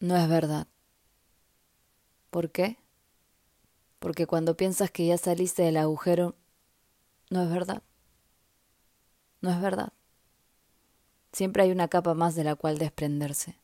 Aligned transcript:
No 0.00 0.16
es 0.16 0.26
verdad. 0.30 0.66
¿Por 2.30 2.50
qué? 2.50 2.78
Porque 3.98 4.26
cuando 4.26 4.56
piensas 4.56 4.90
que 4.90 5.06
ya 5.06 5.18
saliste 5.18 5.62
del 5.62 5.76
agujero, 5.76 6.36
no 7.28 7.42
es 7.42 7.50
verdad. 7.50 7.82
No 9.42 9.50
es 9.50 9.60
verdad. 9.60 9.92
Siempre 11.32 11.64
hay 11.64 11.70
una 11.70 11.88
capa 11.88 12.14
más 12.14 12.34
de 12.34 12.44
la 12.44 12.54
cual 12.54 12.78
desprenderse. 12.78 13.58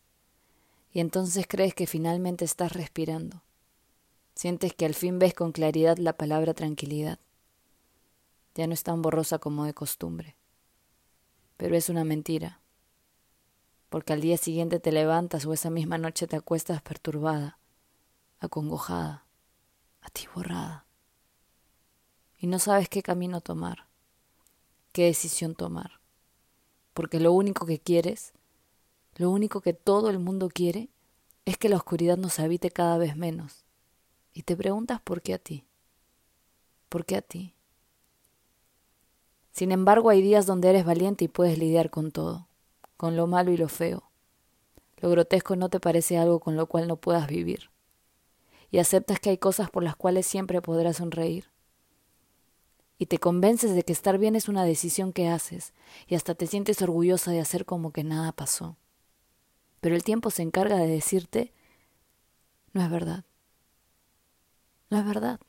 Y 0.92 1.00
entonces 1.00 1.46
crees 1.48 1.74
que 1.74 1.86
finalmente 1.86 2.44
estás 2.44 2.72
respirando. 2.72 3.42
Sientes 4.34 4.74
que 4.74 4.84
al 4.84 4.94
fin 4.94 5.18
ves 5.18 5.32
con 5.32 5.52
claridad 5.52 5.96
la 5.96 6.18
palabra 6.18 6.52
tranquilidad. 6.52 7.18
Ya 8.54 8.66
no 8.66 8.74
es 8.74 8.82
tan 8.82 9.00
borrosa 9.00 9.38
como 9.38 9.64
de 9.64 9.72
costumbre. 9.72 10.36
Pero 11.56 11.76
es 11.76 11.88
una 11.88 12.04
mentira 12.04 12.60
porque 13.88 14.12
al 14.12 14.20
día 14.20 14.36
siguiente 14.36 14.80
te 14.80 14.92
levantas 14.92 15.46
o 15.46 15.52
esa 15.52 15.70
misma 15.70 15.98
noche 15.98 16.26
te 16.26 16.36
acuestas 16.36 16.82
perturbada, 16.82 17.58
acongojada, 18.38 19.26
atiborrada, 20.00 20.86
y 22.38 22.46
no 22.46 22.58
sabes 22.58 22.88
qué 22.88 23.02
camino 23.02 23.40
tomar, 23.40 23.88
qué 24.92 25.04
decisión 25.04 25.54
tomar, 25.54 26.00
porque 26.94 27.20
lo 27.20 27.32
único 27.32 27.66
que 27.66 27.78
quieres, 27.78 28.32
lo 29.14 29.30
único 29.30 29.60
que 29.60 29.72
todo 29.72 30.10
el 30.10 30.18
mundo 30.18 30.48
quiere, 30.48 30.90
es 31.44 31.56
que 31.56 31.68
la 31.68 31.76
oscuridad 31.76 32.16
nos 32.16 32.40
habite 32.40 32.70
cada 32.70 32.98
vez 32.98 33.16
menos, 33.16 33.64
y 34.32 34.42
te 34.42 34.56
preguntas 34.56 35.00
por 35.00 35.22
qué 35.22 35.34
a 35.34 35.38
ti, 35.38 35.64
por 36.88 37.06
qué 37.06 37.16
a 37.16 37.22
ti. 37.22 37.54
Sin 39.52 39.72
embargo, 39.72 40.10
hay 40.10 40.20
días 40.20 40.44
donde 40.44 40.68
eres 40.68 40.84
valiente 40.84 41.24
y 41.24 41.28
puedes 41.28 41.58
lidiar 41.58 41.88
con 41.88 42.10
todo 42.10 42.46
con 42.96 43.16
lo 43.16 43.26
malo 43.26 43.50
y 43.52 43.56
lo 43.56 43.68
feo. 43.68 44.10
Lo 44.98 45.10
grotesco 45.10 45.56
no 45.56 45.68
te 45.68 45.80
parece 45.80 46.18
algo 46.18 46.40
con 46.40 46.56
lo 46.56 46.66
cual 46.66 46.88
no 46.88 46.96
puedas 46.96 47.26
vivir. 47.26 47.70
Y 48.70 48.78
aceptas 48.78 49.20
que 49.20 49.30
hay 49.30 49.38
cosas 49.38 49.70
por 49.70 49.82
las 49.82 49.96
cuales 49.96 50.26
siempre 50.26 50.62
podrás 50.62 50.96
sonreír. 50.96 51.50
Y 52.98 53.06
te 53.06 53.18
convences 53.18 53.74
de 53.74 53.82
que 53.82 53.92
estar 53.92 54.18
bien 54.18 54.36
es 54.36 54.48
una 54.48 54.64
decisión 54.64 55.12
que 55.12 55.28
haces, 55.28 55.74
y 56.06 56.14
hasta 56.14 56.34
te 56.34 56.46
sientes 56.46 56.80
orgullosa 56.80 57.30
de 57.30 57.40
hacer 57.40 57.66
como 57.66 57.92
que 57.92 58.04
nada 58.04 58.32
pasó. 58.32 58.76
Pero 59.80 59.94
el 59.94 60.02
tiempo 60.02 60.30
se 60.30 60.42
encarga 60.42 60.78
de 60.78 60.86
decirte, 60.86 61.52
no 62.72 62.82
es 62.82 62.90
verdad. 62.90 63.24
No 64.90 64.98
es 64.98 65.06
verdad. 65.06 65.40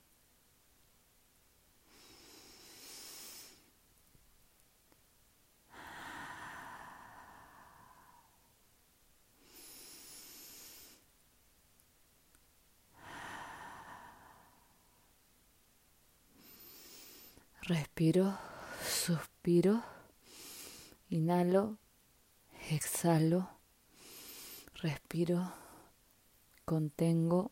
Respiro, 17.67 18.33
suspiro, 18.81 19.83
inhalo, 21.09 21.77
exhalo, 22.69 23.49
respiro, 24.75 25.51
contengo, 26.63 27.51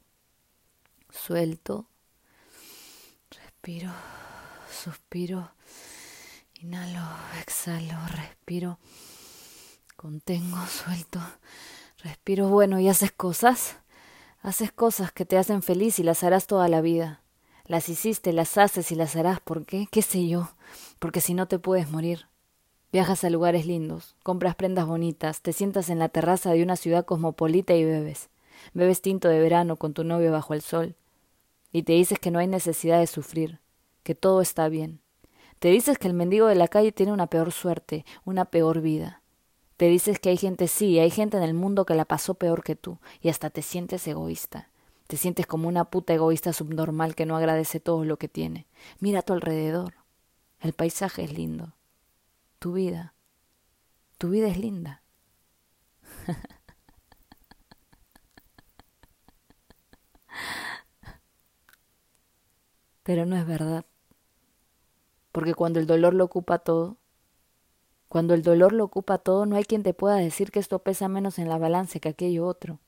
suelto, 1.09 1.89
respiro, 3.29 3.91
suspiro, 4.71 5.51
inhalo, 6.61 7.05
exhalo, 7.41 7.97
respiro, 8.07 8.79
contengo, 9.97 10.65
suelto, 10.67 11.19
respiro. 11.97 12.47
Bueno, 12.47 12.79
¿y 12.79 12.87
haces 12.87 13.11
cosas? 13.11 13.79
Haces 14.41 14.71
cosas 14.71 15.11
que 15.11 15.25
te 15.25 15.37
hacen 15.37 15.61
feliz 15.61 15.99
y 15.99 16.03
las 16.03 16.23
harás 16.23 16.47
toda 16.47 16.69
la 16.69 16.79
vida. 16.79 17.24
Las 17.67 17.89
hiciste, 17.89 18.31
las 18.31 18.57
haces 18.57 18.91
y 18.91 18.95
las 18.95 19.15
harás. 19.15 19.39
¿Por 19.39 19.65
qué? 19.65 19.87
¿Qué 19.91 20.01
sé 20.01 20.27
yo? 20.27 20.49
Porque 20.99 21.21
si 21.21 21.33
no 21.33 21.47
te 21.47 21.57
puedes 21.57 21.89
morir. 21.89 22.27
Viajas 22.91 23.23
a 23.23 23.29
lugares 23.29 23.65
lindos, 23.65 24.15
compras 24.23 24.55
prendas 24.55 24.85
bonitas, 24.85 25.41
te 25.41 25.51
sientas 25.51 25.89
en 25.89 25.99
la 25.99 26.07
terraza 26.07 26.51
de 26.53 26.63
una 26.63 26.75
ciudad 26.75 27.03
cosmopolita 27.03 27.73
y 27.73 27.83
bebes. 27.83 28.29
Bebes 28.73 29.01
tinto 29.01 29.27
de 29.27 29.39
verano 29.39 29.75
con 29.75 29.93
tu 29.93 30.03
novio 30.03 30.31
bajo 30.31 30.53
el 30.53 30.61
sol. 30.61 30.95
Y 31.71 31.83
te 31.83 31.93
dices 31.93 32.19
que 32.19 32.31
no 32.31 32.39
hay 32.39 32.47
necesidad 32.47 32.99
de 32.99 33.07
sufrir, 33.07 33.59
que 34.03 34.15
todo 34.15 34.41
está 34.41 34.69
bien. 34.69 35.01
Te 35.59 35.69
dices 35.69 35.97
que 35.97 36.07
el 36.07 36.13
mendigo 36.13 36.47
de 36.47 36.55
la 36.55 36.67
calle 36.67 36.91
tiene 36.91 37.11
una 37.11 37.27
peor 37.27 37.51
suerte, 37.51 38.05
una 38.23 38.45
peor 38.45 38.81
vida. 38.81 39.21
Te 39.75 39.87
dices 39.87 40.19
que 40.19 40.29
hay 40.29 40.37
gente, 40.37 40.67
sí, 40.67 40.99
hay 40.99 41.09
gente 41.09 41.35
en 41.35 41.43
el 41.43 41.53
mundo 41.53 41.85
que 41.85 41.95
la 41.95 42.05
pasó 42.05 42.35
peor 42.35 42.63
que 42.63 42.75
tú, 42.75 42.99
y 43.19 43.29
hasta 43.29 43.49
te 43.49 43.61
sientes 43.61 44.07
egoísta. 44.07 44.69
Te 45.07 45.17
sientes 45.17 45.45
como 45.45 45.67
una 45.67 45.85
puta 45.85 46.13
egoísta 46.13 46.53
subnormal 46.53 47.15
que 47.15 47.25
no 47.25 47.35
agradece 47.35 47.79
todo 47.79 48.05
lo 48.05 48.17
que 48.17 48.27
tiene. 48.27 48.67
Mira 48.99 49.19
a 49.19 49.23
tu 49.23 49.33
alrededor. 49.33 49.93
El 50.59 50.73
paisaje 50.73 51.23
es 51.23 51.31
lindo. 51.33 51.75
Tu 52.59 52.73
vida. 52.73 53.13
Tu 54.17 54.29
vida 54.29 54.47
es 54.47 54.57
linda. 54.57 55.03
Pero 63.03 63.27
no 63.27 63.35
es 63.35 63.45
verdad. 63.45 63.85
Porque 65.31 65.53
cuando 65.53 65.79
el 65.79 65.85
dolor 65.85 66.15
lo 66.15 66.23
ocupa 66.23 66.57
todo, 66.59 66.97
cuando 68.07 68.33
el 68.33 68.41
dolor 68.41 68.73
lo 68.73 68.85
ocupa 68.85 69.19
todo, 69.19 69.45
no 69.45 69.55
hay 69.57 69.65
quien 69.65 69.83
te 69.83 69.93
pueda 69.93 70.15
decir 70.15 70.49
que 70.49 70.59
esto 70.59 70.79
pesa 70.79 71.07
menos 71.07 71.37
en 71.37 71.49
la 71.49 71.59
balanza 71.59 71.99
que 71.99 72.09
aquello 72.09 72.47
otro. 72.47 72.79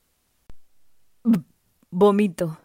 Vomito. 1.99 2.59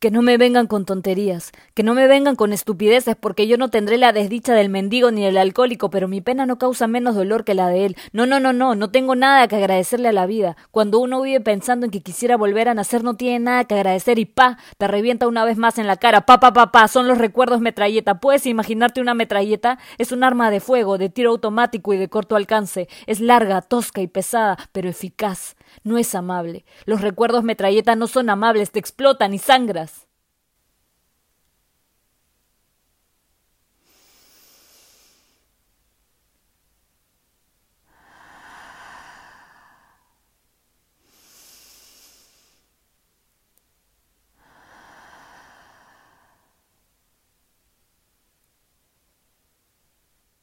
Que 0.00 0.10
no 0.10 0.20
me 0.20 0.36
vengan 0.36 0.66
con 0.66 0.84
tonterías, 0.84 1.50
que 1.72 1.82
no 1.82 1.94
me 1.94 2.06
vengan 2.06 2.36
con 2.36 2.52
estupideces, 2.52 3.16
porque 3.16 3.46
yo 3.46 3.56
no 3.56 3.70
tendré 3.70 3.96
la 3.96 4.12
desdicha 4.12 4.52
del 4.52 4.68
mendigo 4.68 5.10
ni 5.10 5.24
del 5.24 5.38
alcohólico, 5.38 5.88
pero 5.88 6.08
mi 6.08 6.20
pena 6.20 6.44
no 6.44 6.58
causa 6.58 6.86
menos 6.88 7.14
dolor 7.14 7.42
que 7.42 7.54
la 7.54 7.68
de 7.68 7.86
él. 7.86 7.96
No, 8.12 8.26
no, 8.26 8.38
no, 8.38 8.52
no, 8.52 8.74
no 8.74 8.90
tengo 8.90 9.16
nada 9.16 9.48
que 9.48 9.56
agradecerle 9.56 10.08
a 10.08 10.12
la 10.12 10.26
vida. 10.26 10.58
Cuando 10.72 10.98
uno 10.98 11.22
vive 11.22 11.40
pensando 11.40 11.86
en 11.86 11.90
que 11.90 12.02
quisiera 12.02 12.36
volver 12.36 12.68
a 12.68 12.74
nacer, 12.74 13.02
no 13.02 13.16
tiene 13.16 13.38
nada 13.38 13.64
que 13.64 13.76
agradecer 13.76 14.18
y 14.18 14.26
pa, 14.26 14.58
te 14.76 14.86
revienta 14.86 15.26
una 15.26 15.46
vez 15.46 15.56
más 15.56 15.78
en 15.78 15.86
la 15.86 15.96
cara. 15.96 16.26
Pa, 16.26 16.38
pa, 16.38 16.52
pa, 16.52 16.70
pa, 16.70 16.86
son 16.86 17.08
los 17.08 17.16
recuerdos 17.16 17.62
metralleta. 17.62 18.20
¿Puedes 18.20 18.44
imaginarte 18.44 19.00
una 19.00 19.14
metralleta? 19.14 19.78
Es 19.96 20.12
un 20.12 20.22
arma 20.22 20.50
de 20.50 20.60
fuego, 20.60 20.98
de 20.98 21.08
tiro 21.08 21.30
automático 21.30 21.94
y 21.94 21.96
de 21.96 22.10
corto 22.10 22.36
alcance. 22.36 22.90
Es 23.06 23.20
larga, 23.20 23.62
tosca 23.62 24.02
y 24.02 24.06
pesada, 24.06 24.58
pero 24.72 24.90
eficaz. 24.90 25.56
No 25.84 25.98
es 25.98 26.14
amable. 26.14 26.64
Los 26.86 27.00
recuerdos 27.00 27.44
metralleta 27.44 27.96
no 27.96 28.06
son 28.06 28.30
amables, 28.30 28.70
te 28.70 28.78
explotan 28.78 29.34
y 29.34 29.38
sangras. 29.38 30.08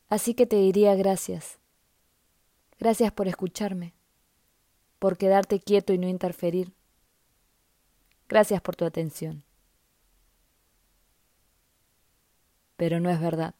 Así 0.08 0.34
que 0.34 0.46
te 0.46 0.56
diría 0.56 0.96
gracias. 0.96 1.60
Gracias 2.80 3.12
por 3.12 3.28
escucharme 3.28 3.95
por 5.06 5.20
quedarte 5.20 5.60
quieto 5.60 5.94
y 5.94 6.00
no 6.00 6.08
interferir. 6.08 6.74
Gracias 8.28 8.60
por 8.60 8.76
tu 8.76 8.86
atención. 8.86 9.44
Pero 12.76 13.00
no 13.00 13.12
es 13.12 13.22
verdad. 13.22 13.54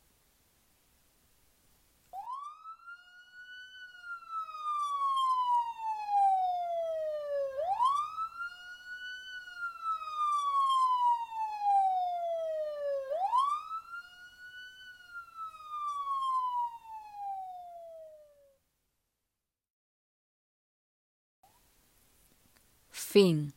Fin. 23.16 23.54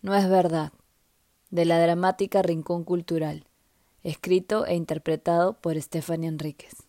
No 0.00 0.14
es 0.14 0.26
verdad. 0.26 0.72
De 1.50 1.66
la 1.66 1.78
dramática 1.78 2.40
Rincón 2.40 2.82
Cultural. 2.82 3.44
Escrito 4.02 4.64
e 4.64 4.74
interpretado 4.74 5.60
por 5.60 5.78
Stephanie 5.78 6.30
Enríquez. 6.30 6.87